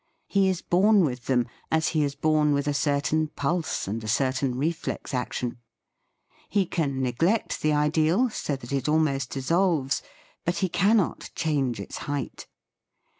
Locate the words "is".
0.49-0.63, 2.03-2.15